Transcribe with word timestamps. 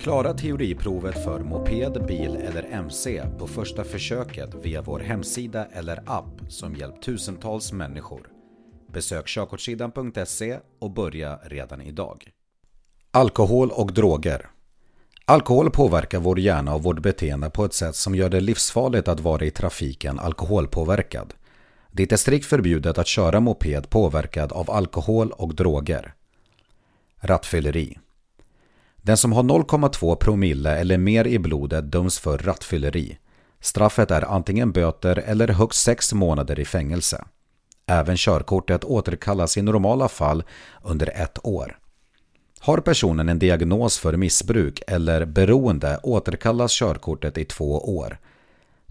Klara 0.00 0.34
teoriprovet 0.34 1.24
för 1.24 1.40
moped, 1.40 2.06
bil 2.06 2.36
eller 2.36 2.62
MC 2.62 3.22
på 3.38 3.46
första 3.46 3.84
försöket 3.84 4.54
via 4.62 4.82
vår 4.82 5.00
hemsida 5.00 5.66
eller 5.72 6.02
app 6.06 6.40
som 6.48 6.76
hjälpt 6.76 7.02
tusentals 7.02 7.72
människor. 7.72 8.28
Besök 8.92 9.26
körkortssidan.se 9.26 10.58
och 10.78 10.90
börja 10.90 11.36
redan 11.36 11.80
idag. 11.80 12.30
Alkohol 13.10 13.70
och 13.70 13.92
droger 13.92 14.46
Alkohol 15.24 15.70
påverkar 15.70 16.18
vår 16.18 16.38
hjärna 16.38 16.74
och 16.74 16.82
vårt 16.82 17.02
beteende 17.02 17.50
på 17.50 17.64
ett 17.64 17.74
sätt 17.74 17.96
som 17.96 18.14
gör 18.14 18.28
det 18.28 18.40
livsfarligt 18.40 19.08
att 19.08 19.20
vara 19.20 19.44
i 19.44 19.50
trafiken 19.50 20.18
alkoholpåverkad. 20.18 21.34
Det 21.92 22.12
är 22.12 22.16
strikt 22.16 22.46
förbjudet 22.46 22.98
att 22.98 23.06
köra 23.06 23.40
moped 23.40 23.90
påverkad 23.90 24.52
av 24.52 24.70
alkohol 24.70 25.32
och 25.32 25.54
droger. 25.54 26.14
Rattfylleri 27.20 27.98
den 29.02 29.16
som 29.16 29.32
har 29.32 29.42
0,2 29.42 30.16
promille 30.16 30.76
eller 30.76 30.98
mer 30.98 31.26
i 31.26 31.38
blodet 31.38 31.92
döms 31.92 32.18
för 32.18 32.38
rattfylleri. 32.38 33.18
Straffet 33.60 34.10
är 34.10 34.32
antingen 34.34 34.72
böter 34.72 35.16
eller 35.26 35.48
högst 35.48 35.82
6 35.82 36.12
månader 36.12 36.60
i 36.60 36.64
fängelse. 36.64 37.24
Även 37.86 38.16
körkortet 38.16 38.84
återkallas 38.84 39.56
i 39.56 39.62
normala 39.62 40.08
fall 40.08 40.44
under 40.82 41.22
ett 41.22 41.38
år. 41.46 41.78
Har 42.60 42.78
personen 42.78 43.28
en 43.28 43.38
diagnos 43.38 43.98
för 43.98 44.16
missbruk 44.16 44.82
eller 44.86 45.24
beroende 45.24 46.00
återkallas 46.02 46.72
körkortet 46.72 47.38
i 47.38 47.44
två 47.44 47.96
år. 47.98 48.18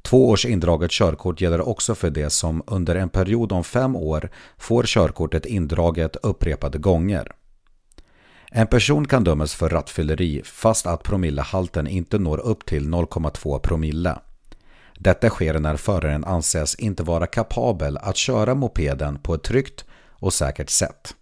Två 0.01 0.29
års 0.29 0.45
indraget 0.45 0.91
körkort 0.91 1.41
gäller 1.41 1.67
också 1.67 1.95
för 1.95 2.09
det 2.09 2.29
som 2.29 2.63
under 2.67 2.95
en 2.95 3.09
period 3.09 3.51
om 3.51 3.63
fem 3.63 3.95
år 3.95 4.29
får 4.57 4.83
körkortet 4.83 5.45
indraget 5.45 6.15
upprepade 6.15 6.77
gånger. 6.77 7.31
En 8.51 8.67
person 8.67 9.07
kan 9.07 9.23
dömas 9.23 9.55
för 9.55 9.69
rattfylleri 9.69 10.41
fast 10.45 10.85
att 10.85 11.03
promillehalten 11.03 11.87
inte 11.87 12.19
når 12.19 12.37
upp 12.37 12.65
till 12.65 12.87
0,2 12.87 13.59
promille. 13.59 14.19
Detta 14.97 15.29
sker 15.29 15.59
när 15.59 15.77
föraren 15.77 16.25
anses 16.25 16.75
inte 16.75 17.03
vara 17.03 17.27
kapabel 17.27 17.97
att 17.97 18.17
köra 18.17 18.55
mopeden 18.55 19.19
på 19.19 19.33
ett 19.33 19.43
tryggt 19.43 19.85
och 20.09 20.33
säkert 20.33 20.69
sätt. 20.69 21.15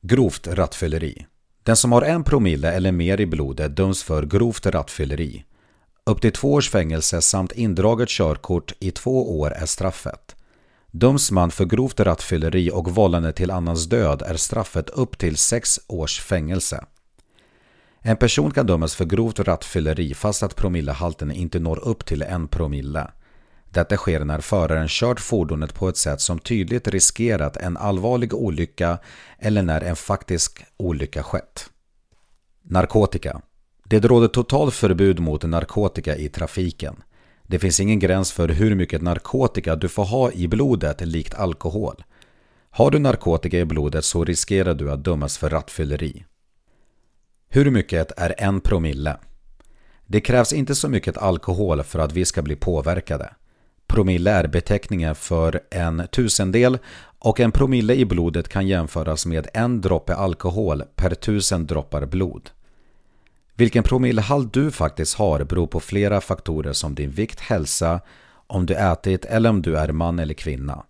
Grovt 0.00 0.46
rattfylleri. 0.46 1.26
Den 1.62 1.76
som 1.76 1.92
har 1.92 2.02
en 2.02 2.24
promille 2.24 2.72
eller 2.72 2.92
mer 2.92 3.20
i 3.20 3.26
blodet 3.26 3.76
döms 3.76 4.02
för 4.02 4.26
grovt 4.26 4.66
rattfylleri. 4.66 5.44
Upp 6.06 6.20
till 6.20 6.32
två 6.32 6.52
års 6.52 6.70
fängelse 6.70 7.22
samt 7.22 7.52
indraget 7.52 8.08
körkort 8.08 8.72
i 8.80 8.90
två 8.90 9.40
år 9.40 9.50
är 9.50 9.66
straffet. 9.66 10.36
Döms 10.96 11.30
man 11.30 11.50
för 11.50 11.64
grovt 11.64 12.00
rattfylleri 12.00 12.70
och 12.70 12.90
vållande 12.94 13.32
till 13.32 13.50
annans 13.50 13.86
död 13.86 14.22
är 14.22 14.36
straffet 14.36 14.90
upp 14.90 15.18
till 15.18 15.36
sex 15.36 15.80
års 15.86 16.20
fängelse. 16.20 16.84
En 18.00 18.16
person 18.16 18.50
kan 18.50 18.66
dömas 18.66 18.94
för 18.94 19.04
grovt 19.04 19.38
rattfylleri 19.38 20.14
fast 20.14 20.42
att 20.42 20.56
promillehalten 20.56 21.30
inte 21.30 21.58
når 21.58 21.88
upp 21.88 22.06
till 22.06 22.22
en 22.22 22.48
promille. 22.48 23.10
Detta 23.64 23.96
sker 23.96 24.24
när 24.24 24.40
föraren 24.40 24.88
kört 24.88 25.20
fordonet 25.20 25.74
på 25.74 25.88
ett 25.88 25.96
sätt 25.96 26.20
som 26.20 26.38
tydligt 26.38 26.88
riskerat 26.88 27.56
en 27.56 27.76
allvarlig 27.76 28.34
olycka 28.34 28.98
eller 29.38 29.62
när 29.62 29.80
en 29.80 29.96
faktisk 29.96 30.64
olycka 30.76 31.22
skett. 31.22 31.70
Narkotika. 32.62 33.40
Det 33.84 34.00
råder 34.00 34.28
totalt 34.28 34.74
förbud 34.74 35.20
mot 35.20 35.42
narkotika 35.42 36.16
i 36.16 36.28
trafiken. 36.28 36.96
Det 37.46 37.58
finns 37.58 37.80
ingen 37.80 37.98
gräns 37.98 38.32
för 38.32 38.48
hur 38.48 38.74
mycket 38.74 39.02
narkotika 39.02 39.76
du 39.76 39.88
får 39.88 40.04
ha 40.04 40.32
i 40.32 40.48
blodet 40.48 41.00
likt 41.00 41.34
alkohol. 41.34 42.04
Har 42.70 42.90
du 42.90 42.98
narkotika 42.98 43.58
i 43.58 43.64
blodet 43.64 44.04
så 44.04 44.24
riskerar 44.24 44.74
du 44.74 44.92
att 44.92 45.04
dömas 45.04 45.38
för 45.38 45.50
rattfylleri. 45.50 46.24
Hur 47.48 47.70
mycket 47.70 48.12
är 48.16 48.34
en 48.38 48.60
promille? 48.60 49.16
Det 50.06 50.20
krävs 50.20 50.52
inte 50.52 50.74
så 50.74 50.88
mycket 50.88 51.18
alkohol 51.18 51.82
för 51.82 51.98
att 51.98 52.12
vi 52.12 52.24
ska 52.24 52.42
bli 52.42 52.56
påverkade. 52.56 53.34
Promille 53.86 54.30
är 54.30 54.46
beteckningen 54.46 55.14
för 55.14 55.60
en 55.70 56.02
tusendel 56.12 56.78
och 57.18 57.40
en 57.40 57.52
promille 57.52 57.94
i 57.94 58.04
blodet 58.04 58.48
kan 58.48 58.66
jämföras 58.66 59.26
med 59.26 59.48
en 59.54 59.80
droppe 59.80 60.14
alkohol 60.14 60.82
per 60.96 61.14
tusen 61.14 61.66
droppar 61.66 62.06
blod. 62.06 62.50
Vilken 63.56 63.84
promillehalt 63.84 64.52
du 64.52 64.70
faktiskt 64.70 65.14
har 65.14 65.44
beror 65.44 65.66
på 65.66 65.80
flera 65.80 66.20
faktorer 66.20 66.72
som 66.72 66.94
din 66.94 67.10
vikt, 67.10 67.40
hälsa, 67.40 68.00
om 68.46 68.66
du 68.66 68.74
ätit 68.74 69.24
eller 69.24 69.50
om 69.50 69.62
du 69.62 69.76
är 69.76 69.92
man 69.92 70.18
eller 70.18 70.34
kvinna. 70.34 70.84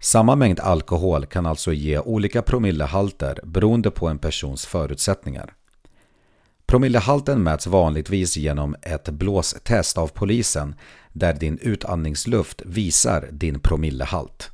Samma 0.00 0.36
mängd 0.36 0.60
alkohol 0.60 1.26
kan 1.26 1.46
alltså 1.46 1.72
ge 1.72 1.98
olika 1.98 2.42
promillehalter 2.42 3.40
beroende 3.44 3.90
på 3.90 4.08
en 4.08 4.18
persons 4.18 4.66
förutsättningar. 4.66 5.54
Promillehalten 6.66 7.42
mäts 7.42 7.66
vanligtvis 7.66 8.36
genom 8.36 8.76
ett 8.82 9.08
blåstest 9.08 9.98
av 9.98 10.08
polisen 10.08 10.74
där 11.12 11.34
din 11.34 11.58
utandningsluft 11.58 12.62
visar 12.64 13.28
din 13.32 13.60
promillehalt. 13.60 14.50